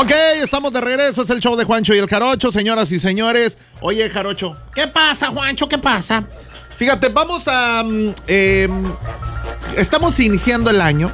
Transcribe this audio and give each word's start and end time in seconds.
Ok, 0.00 0.12
estamos 0.42 0.72
de 0.72 0.80
regreso. 0.80 1.20
Es 1.20 1.28
el 1.28 1.40
show 1.40 1.56
de 1.56 1.64
Juancho 1.64 1.94
y 1.94 1.98
el 1.98 2.08
Jarocho, 2.08 2.50
señoras 2.50 2.90
y 2.90 2.98
señores. 2.98 3.58
Oye, 3.82 4.08
Jarocho. 4.08 4.56
¿Qué 4.74 4.88
pasa, 4.88 5.26
Juancho? 5.26 5.68
¿Qué 5.68 5.76
pasa? 5.76 6.24
Fíjate, 6.78 7.10
vamos 7.10 7.46
a. 7.48 7.82
mm, 7.84 8.14
em, 8.26 8.82
estamos 9.76 10.18
iniciando 10.18 10.70
el 10.70 10.80
año, 10.80 11.12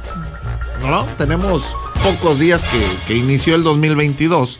¿no? 0.83 1.03
Tenemos 1.17 1.75
pocos 2.01 2.39
días 2.39 2.63
que, 2.63 2.81
que 3.07 3.15
inició 3.15 3.55
el 3.55 3.63
2022. 3.63 4.59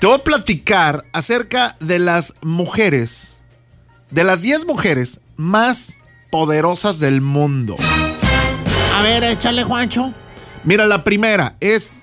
Te 0.00 0.06
voy 0.06 0.16
a 0.16 0.24
platicar 0.24 1.04
acerca 1.12 1.76
de 1.78 1.98
las 1.98 2.32
mujeres, 2.40 3.34
de 4.08 4.24
las 4.24 4.40
10 4.40 4.64
mujeres 4.64 5.20
más 5.36 5.98
poderosas 6.30 7.00
del 7.00 7.20
mundo. 7.20 7.76
A 8.94 9.02
ver, 9.02 9.24
échale, 9.24 9.62
Juancho. 9.62 10.14
Mira, 10.64 10.86
la 10.86 11.04
primera 11.04 11.56
es 11.60 11.96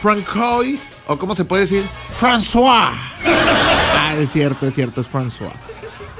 Francois, 0.00 1.02
o 1.06 1.18
cómo 1.18 1.34
se 1.34 1.44
puede 1.44 1.62
decir, 1.62 1.84
François. 2.20 2.94
Ah, 4.00 4.14
es 4.16 4.30
cierto, 4.32 4.66
es 4.66 4.74
cierto, 4.74 5.02
es 5.02 5.06
François. 5.06 5.52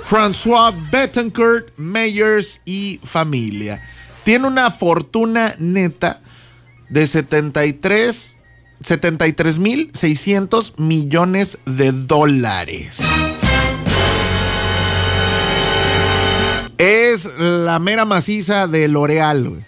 François 0.06 0.74
Bettencourt, 0.90 1.68
Meyers 1.78 2.60
y 2.66 3.00
familia. 3.02 3.82
Tiene 4.24 4.46
una 4.46 4.70
fortuna 4.70 5.54
neta 5.58 6.20
de 6.90 7.06
73 7.06 8.38
73.600 8.82 10.74
millones 10.76 11.58
de 11.66 11.92
dólares. 11.92 12.98
Es 16.78 17.28
la 17.38 17.78
mera 17.80 18.04
maciza 18.04 18.66
de 18.68 18.88
L'Oreal. 18.88 19.66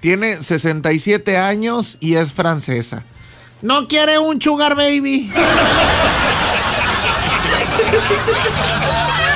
Tiene 0.00 0.36
67 0.36 1.36
años 1.36 1.96
y 2.00 2.14
es 2.14 2.32
francesa. 2.32 3.04
¿No 3.62 3.86
quiere 3.86 4.18
un 4.18 4.42
sugar 4.42 4.74
baby? 4.74 5.30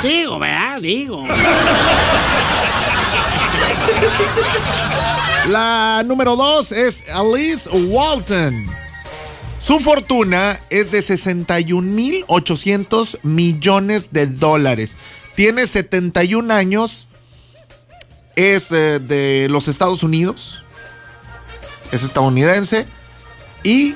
Digo, 0.02 0.40
¿verdad? 0.40 0.80
Digo. 0.80 1.24
La 5.48 6.02
número 6.04 6.34
2 6.34 6.72
es 6.72 7.04
Alice 7.08 7.70
Walton. 7.70 8.66
Su 9.60 9.78
fortuna 9.78 10.58
es 10.70 10.90
de 10.90 10.98
61.800 10.98 13.20
millones 13.22 14.08
de 14.10 14.26
dólares. 14.26 14.96
Tiene 15.36 15.68
71 15.68 16.52
años. 16.52 17.06
Es 18.34 18.72
eh, 18.72 18.98
de 18.98 19.46
los 19.48 19.68
Estados 19.68 20.02
Unidos. 20.02 20.64
Es 21.92 22.02
estadounidense. 22.02 22.88
Y 23.62 23.94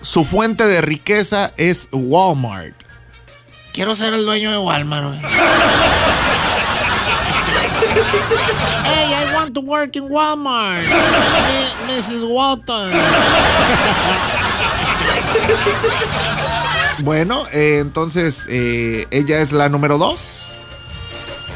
su 0.00 0.24
fuente 0.24 0.66
de 0.66 0.80
riqueza 0.80 1.52
es 1.56 1.88
Walmart. 1.92 2.74
Quiero 3.72 3.94
ser 3.94 4.14
el 4.14 4.24
dueño 4.24 4.50
de 4.50 4.58
Walmart. 4.58 5.20
hey, 8.84 9.14
I 9.14 9.34
want 9.34 9.54
to 9.54 9.60
work 9.60 9.94
in 9.96 10.04
Walmart. 10.10 10.84
Mrs. 11.86 12.22
Walton. 12.28 12.90
Bueno, 17.00 17.46
eh, 17.52 17.78
entonces 17.80 18.46
eh, 18.48 19.06
ella 19.10 19.40
es 19.40 19.52
la 19.52 19.68
número 19.68 19.98
2. 19.98 20.18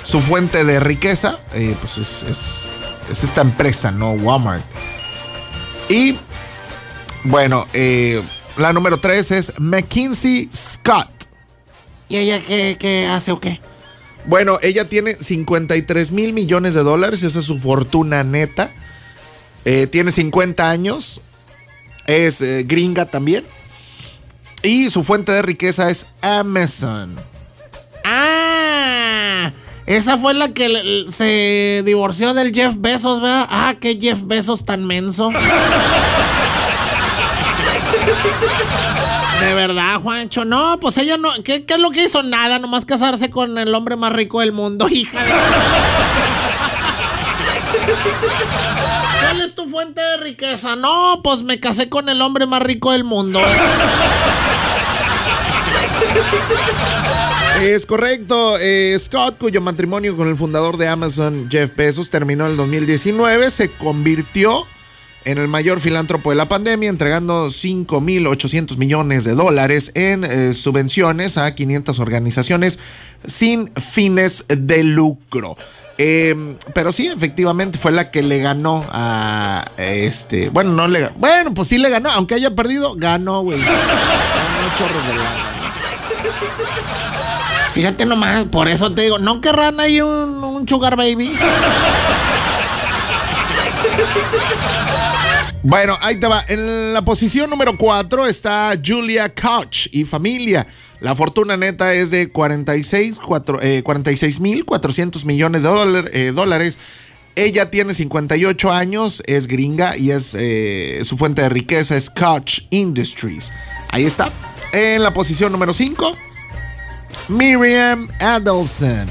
Su 0.04 0.20
fuente 0.20 0.64
de 0.64 0.78
riqueza, 0.80 1.38
eh, 1.54 1.74
pues 1.80 1.98
es, 1.98 2.22
es- 2.24 2.68
es 3.10 3.24
esta 3.24 3.40
empresa, 3.40 3.90
¿no? 3.90 4.12
Walmart. 4.12 4.62
Y 5.88 6.18
bueno, 7.24 7.66
eh, 7.72 8.22
la 8.56 8.72
número 8.72 8.98
3 8.98 9.30
es 9.30 9.52
McKinsey 9.58 10.48
Scott. 10.52 11.08
¿Y 12.08 12.16
ella 12.16 12.42
qué, 12.44 12.76
qué 12.78 13.06
hace 13.06 13.32
o 13.32 13.40
qué? 13.40 13.60
Bueno, 14.26 14.58
ella 14.62 14.88
tiene 14.88 15.14
53 15.14 16.12
mil 16.12 16.32
millones 16.32 16.74
de 16.74 16.82
dólares, 16.82 17.22
esa 17.22 17.40
es 17.40 17.44
su 17.44 17.58
fortuna 17.58 18.22
neta. 18.22 18.70
Eh, 19.64 19.86
tiene 19.86 20.12
50 20.12 20.68
años, 20.68 21.20
es 22.06 22.40
eh, 22.40 22.64
gringa 22.64 23.06
también. 23.06 23.44
Y 24.62 24.90
su 24.90 25.02
fuente 25.02 25.32
de 25.32 25.42
riqueza 25.42 25.90
es 25.90 26.06
Amazon. 26.20 27.16
Ah, 28.04 29.52
esa 29.86 30.18
fue 30.18 30.34
la 30.34 30.52
que 30.52 31.06
se 31.10 31.82
divorció 31.84 32.32
del 32.34 32.54
Jeff 32.54 32.74
Bezos, 32.78 33.20
¿verdad? 33.20 33.46
Ah, 33.50 33.74
qué 33.80 33.98
Jeff 34.00 34.20
Bezos 34.24 34.64
tan 34.64 34.86
menso. 34.86 35.30
De 39.40 39.54
verdad, 39.54 40.00
Juancho. 40.00 40.44
No, 40.44 40.78
pues 40.80 40.96
ella 40.98 41.16
no. 41.16 41.30
¿Qué, 41.42 41.64
es 41.66 41.78
lo 41.78 41.90
que 41.90 42.04
hizo? 42.04 42.22
Nada, 42.22 42.58
nomás 42.58 42.84
casarse 42.84 43.30
con 43.30 43.58
el 43.58 43.74
hombre 43.74 43.96
más 43.96 44.12
rico 44.12 44.40
del 44.40 44.52
mundo, 44.52 44.88
hija. 44.90 45.18
¿Cuál 49.20 49.40
es 49.40 49.54
tu 49.54 49.68
fuente 49.68 50.00
de 50.00 50.16
riqueza? 50.18 50.76
No, 50.76 51.20
pues 51.24 51.42
me 51.42 51.58
casé 51.58 51.88
con 51.88 52.08
el 52.08 52.20
hombre 52.22 52.46
más 52.46 52.62
rico 52.62 52.92
del 52.92 53.04
mundo. 53.04 53.40
Es 57.60 57.86
correcto. 57.86 58.56
eh, 58.58 58.96
Scott, 58.98 59.38
cuyo 59.38 59.60
matrimonio 59.60 60.16
con 60.16 60.28
el 60.28 60.36
fundador 60.36 60.76
de 60.76 60.88
Amazon, 60.88 61.48
Jeff 61.50 61.74
Bezos, 61.76 62.10
terminó 62.10 62.44
en 62.44 62.52
el 62.52 62.56
2019, 62.56 63.50
se 63.50 63.70
convirtió 63.70 64.66
en 65.24 65.38
el 65.38 65.48
mayor 65.48 65.80
filántropo 65.80 66.30
de 66.30 66.36
la 66.36 66.48
pandemia, 66.48 66.88
entregando 66.88 67.48
5.800 67.48 68.76
millones 68.76 69.24
de 69.24 69.34
dólares 69.34 69.90
en 69.94 70.24
eh, 70.24 70.54
subvenciones 70.54 71.38
a 71.38 71.54
500 71.54 71.98
organizaciones 71.98 72.78
sin 73.26 73.72
fines 73.74 74.44
de 74.48 74.84
lucro. 74.84 75.56
Eh, 75.98 76.56
pero 76.74 76.92
sí, 76.92 77.06
efectivamente 77.06 77.78
fue 77.78 77.92
la 77.92 78.10
que 78.10 78.22
le 78.22 78.38
ganó 78.40 78.86
a 78.90 79.64
este. 79.76 80.48
Bueno, 80.48 80.72
no 80.72 80.88
le. 80.88 81.08
Bueno, 81.16 81.54
pues 81.54 81.68
sí 81.68 81.78
le 81.78 81.90
ganó, 81.90 82.10
aunque 82.10 82.34
haya 82.34 82.54
perdido, 82.54 82.94
ganó, 82.96 83.42
güey. 83.42 83.60
Fíjate 87.74 88.04
nomás, 88.04 88.44
por 88.46 88.68
eso 88.68 88.92
te 88.92 89.02
digo, 89.02 89.18
¿no 89.18 89.40
querrán 89.40 89.80
ahí 89.80 90.00
un 90.00 90.66
sugar 90.68 90.96
baby? 90.96 91.30
Bueno, 95.62 95.96
ahí 96.00 96.16
te 96.16 96.26
va. 96.26 96.44
En 96.48 96.92
la 96.92 97.02
posición 97.02 97.48
número 97.48 97.76
4 97.76 98.26
está 98.26 98.72
Julia 98.84 99.32
Koch 99.32 99.86
y 99.92 100.04
familia. 100.04 100.66
La 101.00 101.14
fortuna 101.14 101.56
neta 101.56 101.94
es 101.94 102.10
de 102.10 102.28
46 102.30 103.18
cuatro- 103.18 103.60
eh, 103.62 103.82
46.400 103.84 105.24
millones 105.24 105.62
de 105.62 106.10
eh, 106.12 106.32
dólares. 106.32 106.78
Ella 107.34 107.70
tiene 107.70 107.94
58 107.94 108.70
años, 108.72 109.22
es 109.26 109.46
gringa 109.46 109.96
y 109.96 110.10
es 110.10 110.34
eh, 110.38 111.00
su 111.04 111.16
fuente 111.16 111.42
de 111.42 111.48
riqueza 111.48 111.96
es 111.96 112.10
Koch 112.10 112.60
Industries. 112.70 113.50
Ahí 113.88 114.04
está. 114.04 114.30
En 114.72 115.02
la 115.02 115.14
posición 115.14 115.52
número 115.52 115.72
5, 115.72 116.16
Miriam 117.28 118.08
Adelson. 118.20 119.06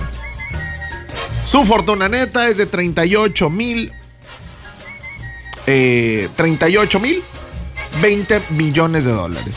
Su 1.45 1.63
fortuna 1.65 2.09
neta 2.09 2.47
es 2.49 2.57
de 2.57 2.65
38 2.67 3.49
mil 3.49 3.91
eh, 5.67 6.29
38 6.35 6.99
mil 6.99 7.21
20 8.01 8.41
millones 8.51 9.05
de 9.05 9.11
dólares. 9.11 9.55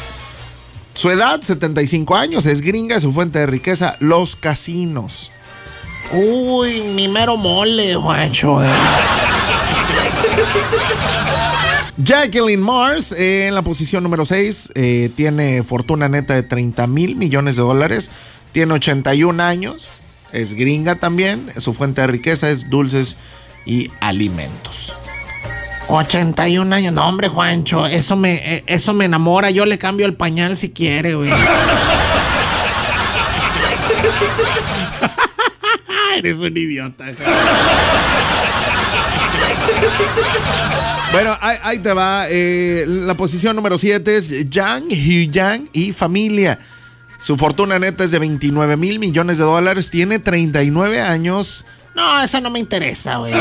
Su 0.95 1.11
edad, 1.11 1.41
75 1.43 2.17
años, 2.17 2.47
es 2.47 2.61
gringa, 2.61 3.01
su 3.01 3.13
fuente 3.13 3.39
de 3.41 3.47
riqueza, 3.47 3.95
los 4.01 4.37
casinos. 4.37 5.31
Uy, 6.13 6.83
mi 6.83 7.09
mero 7.09 7.37
mole, 7.37 7.95
Juancho. 7.97 8.63
eh. 8.63 8.69
Jacqueline 11.97 12.61
Mars, 12.61 13.13
eh, 13.13 13.47
en 13.49 13.55
la 13.55 13.63
posición 13.63 14.03
número 14.03 14.27
6, 14.27 14.71
eh, 14.75 15.11
tiene 15.17 15.63
fortuna 15.63 16.09
neta 16.09 16.35
de 16.35 16.43
30 16.43 16.87
mil 16.87 17.17
millones 17.17 17.57
de 17.57 17.63
dólares, 17.63 18.11
tiene 18.53 18.75
81 18.75 19.41
años, 19.43 19.89
es 20.33 20.55
gringa 20.55 20.97
también, 20.97 21.51
su 21.59 21.73
fuente 21.73 22.01
de 22.01 22.09
riqueza 22.09 22.51
es 22.51 22.69
dulces 22.69 23.17
y 23.65 23.91
alimentos. 24.01 24.95
81 25.89 26.75
años. 26.75 26.93
No, 26.93 27.07
hombre, 27.09 27.29
Juancho, 27.29 27.87
eso 27.87 28.17
me, 28.17 28.35
eh, 28.35 28.65
eso 28.67 28.95
me 28.95 29.05
enamora. 29.05 29.51
Yo 29.51 29.67
le 29.67 29.79
cambio 29.79 30.07
el 30.07 30.15
pañal 30.15 30.57
si 30.57 30.71
quiere, 30.73 31.15
güey. 31.15 31.31
Eres 36.17 36.39
un 36.39 36.57
idiota. 36.57 37.07
Bueno, 41.13 41.37
ahí, 41.41 41.57
ahí 41.63 41.79
te 41.79 41.93
va. 41.93 42.27
eh, 42.29 42.85
la 42.87 43.15
posición 43.15 43.55
número 43.57 43.79
7 43.79 44.17
es 44.17 44.49
Yang 44.51 44.89
Hyun 44.91 45.69
y 45.73 45.93
familia. 45.93 46.59
Su 47.19 47.37
fortuna 47.37 47.79
neta 47.79 48.05
es 48.05 48.11
de 48.11 48.19
29 48.19 48.77
mil 48.77 48.99
millones 48.99 49.39
de 49.39 49.45
dólares. 49.45 49.91
Tiene 49.91 50.19
39 50.19 51.01
años. 51.01 51.65
No, 51.95 52.21
eso 52.21 52.41
no 52.41 52.51
me 52.51 52.59
interesa, 52.59 53.17
güey. 53.17 53.33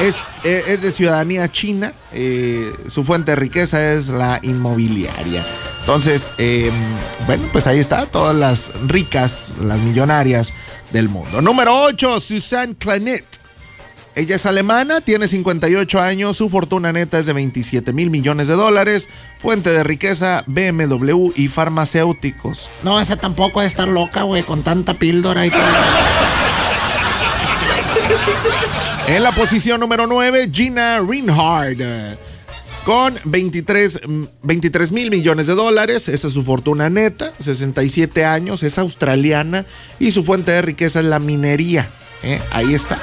Es, 0.00 0.16
eh, 0.44 0.62
es 0.68 0.82
de 0.82 0.90
ciudadanía 0.92 1.50
china. 1.50 1.92
eh, 2.12 2.72
su 2.86 3.04
fuente 3.04 3.32
de 3.32 3.36
riqueza 3.36 3.92
es 3.94 4.08
la 4.08 4.38
inmobiliaria. 4.42 5.44
Entonces, 5.80 6.32
eh, 6.38 6.70
bueno, 7.26 7.48
pues 7.52 7.66
ahí 7.66 7.78
está. 7.78 8.06
Todas 8.06 8.36
las 8.36 8.70
ricas, 8.86 9.54
las 9.62 9.78
millonarias 9.78 10.54
del 10.92 11.08
mundo. 11.08 11.40
Número 11.42 11.74
8, 11.82 12.20
Suzanne 12.20 12.76
Clanet. 12.76 13.24
Ella 14.14 14.34
es 14.36 14.46
alemana, 14.46 15.00
tiene 15.00 15.28
58 15.28 16.00
años, 16.00 16.36
su 16.36 16.48
fortuna 16.48 16.92
neta 16.92 17.20
es 17.20 17.26
de 17.26 17.32
27 17.32 17.92
mil 17.92 18.10
millones 18.10 18.48
de 18.48 18.54
dólares, 18.54 19.08
fuente 19.38 19.70
de 19.70 19.84
riqueza 19.84 20.42
BMW 20.48 21.30
y 21.36 21.46
farmacéuticos. 21.46 22.68
No, 22.82 23.00
esa 23.00 23.16
tampoco 23.16 23.60
debe 23.60 23.68
estar 23.68 23.86
loca, 23.86 24.22
güey, 24.24 24.42
con 24.42 24.62
tanta 24.62 24.94
píldora 24.94 25.46
y 25.46 25.50
todo. 25.50 25.60
En 29.08 29.22
la 29.22 29.32
posición 29.32 29.80
número 29.80 30.06
9, 30.06 30.50
Gina 30.52 31.00
Reinhardt. 31.00 31.80
Con 32.84 33.18
23 33.24 34.92
mil 34.92 35.10
millones 35.10 35.46
de 35.46 35.54
dólares, 35.54 36.08
esa 36.08 36.26
es 36.26 36.32
su 36.34 36.44
fortuna 36.44 36.90
neta, 36.90 37.32
67 37.38 38.26
años, 38.26 38.62
es 38.62 38.78
australiana 38.78 39.64
y 39.98 40.10
su 40.10 40.24
fuente 40.24 40.52
de 40.52 40.60
riqueza 40.60 41.00
es 41.00 41.06
la 41.06 41.18
minería. 41.18 41.88
¿eh? 42.22 42.38
Ahí 42.50 42.74
está. 42.74 42.98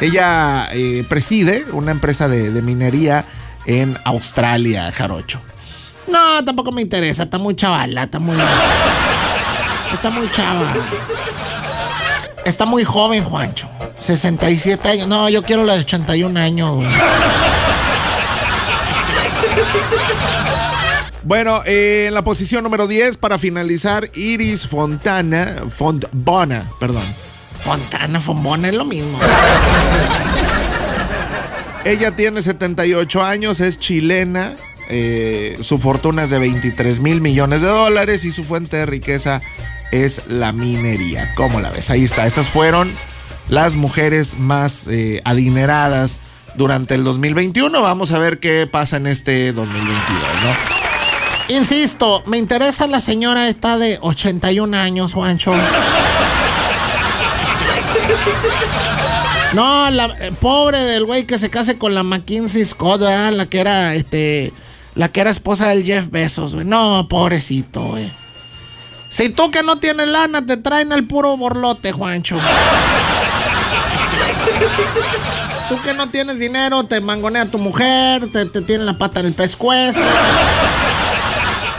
Ella 0.00 0.68
eh, 0.72 1.04
preside 1.08 1.64
una 1.72 1.90
empresa 1.90 2.28
de, 2.28 2.50
de 2.50 2.62
minería 2.62 3.24
en 3.66 3.98
Australia, 4.04 4.92
Jarocho. 4.92 5.40
No, 6.06 6.44
tampoco 6.44 6.70
me 6.70 6.82
interesa, 6.82 7.24
está 7.24 7.38
muy 7.38 7.56
chavala, 7.56 8.04
está 8.04 8.20
muy. 8.20 8.36
Está 9.92 10.08
muy 10.08 10.28
chava. 10.30 10.72
Está 12.44 12.64
muy 12.64 12.84
joven, 12.84 13.24
Juancho. 13.24 13.68
67 14.02 14.88
años. 14.88 15.08
No, 15.08 15.28
yo 15.28 15.42
quiero 15.42 15.64
la 15.64 15.74
de 15.74 15.80
81 15.80 16.38
años, 16.38 16.76
güey. 16.76 16.88
Bueno, 21.24 21.62
eh, 21.64 22.06
en 22.08 22.14
la 22.14 22.22
posición 22.22 22.64
número 22.64 22.88
10 22.88 23.16
para 23.16 23.38
finalizar, 23.38 24.10
Iris 24.14 24.66
Fontana, 24.66 25.54
Fontbona, 25.70 26.68
perdón. 26.80 27.04
Fontana, 27.60 28.20
Fombona 28.20 28.68
es 28.68 28.74
lo 28.74 28.84
mismo. 28.84 29.20
Ella 31.84 32.10
tiene 32.16 32.42
78 32.42 33.24
años, 33.24 33.60
es 33.60 33.78
chilena, 33.78 34.52
eh, 34.88 35.56
su 35.62 35.78
fortuna 35.78 36.24
es 36.24 36.30
de 36.30 36.40
23 36.40 37.00
mil 37.00 37.20
millones 37.20 37.62
de 37.62 37.68
dólares 37.68 38.24
y 38.24 38.32
su 38.32 38.44
fuente 38.44 38.76
de 38.76 38.86
riqueza 38.86 39.40
es 39.92 40.22
la 40.26 40.52
minería. 40.52 41.32
¿Cómo 41.36 41.60
la 41.60 41.70
ves? 41.70 41.90
Ahí 41.90 42.02
está, 42.02 42.26
esas 42.26 42.48
fueron 42.48 42.92
las 43.52 43.76
mujeres 43.76 44.38
más 44.38 44.88
eh, 44.88 45.20
adineradas 45.26 46.20
durante 46.54 46.94
el 46.94 47.04
2021. 47.04 47.82
Vamos 47.82 48.10
a 48.12 48.18
ver 48.18 48.40
qué 48.40 48.66
pasa 48.66 48.96
en 48.96 49.06
este 49.06 49.52
2022, 49.52 50.22
¿no? 50.42 51.54
Insisto, 51.54 52.22
me 52.24 52.38
interesa 52.38 52.86
la 52.86 53.00
señora 53.00 53.50
esta 53.50 53.76
de 53.76 53.98
81 54.00 54.74
años, 54.74 55.12
Juancho. 55.12 55.52
No, 59.52 59.90
la 59.90 60.16
eh, 60.18 60.32
pobre 60.40 60.80
del 60.80 61.04
güey 61.04 61.26
que 61.26 61.36
se 61.36 61.50
case 61.50 61.76
con 61.76 61.94
la 61.94 62.02
McKinsey 62.02 62.64
Scott, 62.64 63.02
¿verdad? 63.02 63.32
La 63.32 63.44
que 63.44 63.60
era, 63.60 63.94
este, 63.94 64.50
la 64.94 65.12
que 65.12 65.20
era 65.20 65.30
esposa 65.30 65.68
del 65.68 65.84
Jeff 65.84 66.08
Bezos, 66.10 66.54
güey. 66.54 66.64
No, 66.64 67.06
pobrecito, 67.06 67.82
güey. 67.82 68.10
Si 69.10 69.28
tú 69.28 69.50
que 69.50 69.62
no 69.62 69.76
tienes 69.76 70.08
lana, 70.08 70.46
te 70.46 70.56
traen 70.56 70.90
el 70.90 71.06
puro 71.06 71.36
borlote, 71.36 71.92
Juancho. 71.92 72.38
Tú 75.68 75.80
que 75.82 75.94
no 75.94 76.10
tienes 76.10 76.38
dinero, 76.38 76.84
te 76.84 77.00
mangonea 77.00 77.46
tu 77.46 77.58
mujer, 77.58 78.30
te, 78.32 78.46
te 78.46 78.60
tiene 78.62 78.84
la 78.84 78.98
pata 78.98 79.20
en 79.20 79.26
el 79.26 79.32
pescuezo. 79.32 80.00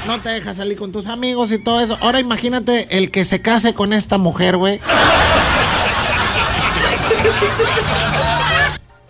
No 0.07 0.19
te 0.19 0.29
deja 0.29 0.53
salir 0.53 0.77
con 0.77 0.91
tus 0.91 1.07
amigos 1.07 1.51
y 1.51 1.63
todo 1.63 1.79
eso. 1.79 1.97
Ahora 2.01 2.19
imagínate 2.19 2.97
el 2.97 3.09
que 3.11 3.23
se 3.23 3.41
case 3.41 3.73
con 3.73 3.93
esta 3.93 4.17
mujer, 4.17 4.57
güey. 4.57 4.81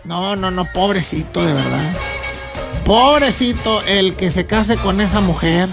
No, 0.04 0.36
no, 0.36 0.52
no, 0.52 0.66
pobrecito, 0.66 1.44
de 1.44 1.54
verdad. 1.54 1.94
Pobrecito 2.86 3.82
el 3.88 4.16
que 4.16 4.30
se 4.30 4.46
case 4.46 4.78
con 4.78 5.02
esa 5.02 5.22
mujer. 5.22 5.70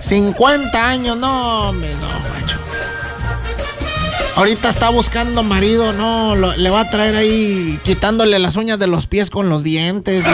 50 0.00 0.88
años, 0.88 1.16
no, 1.16 1.70
hombre, 1.70 1.94
no. 1.94 2.29
Ahorita 4.40 4.70
está 4.70 4.88
buscando 4.88 5.42
marido, 5.42 5.92
no, 5.92 6.34
le 6.34 6.70
va 6.70 6.80
a 6.80 6.88
traer 6.88 7.14
ahí 7.14 7.78
quitándole 7.84 8.38
las 8.38 8.56
uñas 8.56 8.78
de 8.78 8.86
los 8.86 9.06
pies 9.06 9.28
con 9.28 9.50
los 9.50 9.62
dientes. 9.62 10.24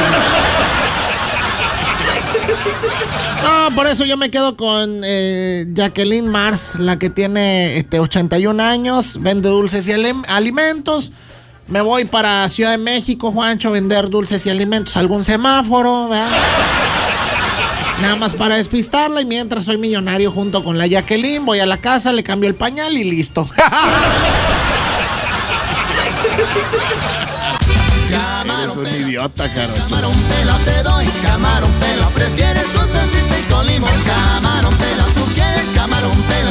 No, 3.42 3.74
por 3.74 3.88
eso 3.88 4.04
yo 4.04 4.16
me 4.16 4.30
quedo 4.30 4.56
con 4.56 5.00
eh, 5.04 5.66
Jacqueline 5.74 6.28
Mars, 6.28 6.76
la 6.78 7.00
que 7.00 7.10
tiene 7.10 7.78
este, 7.78 7.98
81 7.98 8.62
años, 8.62 9.20
vende 9.20 9.48
dulces 9.48 9.88
y 9.88 9.92
alim- 9.92 10.24
alimentos. 10.28 11.10
Me 11.66 11.80
voy 11.80 12.04
para 12.04 12.48
Ciudad 12.48 12.70
de 12.70 12.78
México, 12.78 13.32
Juancho, 13.32 13.68
a 13.68 13.72
vender 13.72 14.08
dulces 14.08 14.46
y 14.46 14.50
alimentos, 14.50 14.96
algún 14.96 15.24
semáforo, 15.24 16.08
¿verdad? 16.10 16.28
Nada 18.00 18.16
más 18.16 18.34
para 18.34 18.56
despistarla 18.56 19.22
y 19.22 19.24
mientras 19.24 19.64
soy 19.64 19.78
millonario 19.78 20.30
junto 20.30 20.62
con 20.62 20.78
la 20.78 20.86
Jacqueline, 20.86 21.44
voy 21.44 21.60
a 21.60 21.66
la 21.66 21.78
casa, 21.78 22.12
le 22.12 22.22
cambio 22.22 22.48
el 22.48 22.54
pañal 22.54 22.96
y 22.96 23.04
listo. 23.04 23.48
Eres 28.66 28.76
un 28.76 28.86
idiota, 28.86 29.48
caro. 29.52 29.72
Camarón 29.74 30.14
pela 30.28 30.58
te 30.64 30.82
doy, 30.82 31.06
camarón 31.22 31.72
pela 31.80 32.08
prefieres 32.10 32.66
con 32.68 32.90
salsita 32.90 33.38
y 33.38 33.42
con 33.52 33.66
limón. 33.66 34.02
Camarón 34.04 34.74
pela 34.76 35.04
tú 35.14 35.24
quieres, 35.34 35.66
camarón 35.74 36.16
pela 36.22 36.45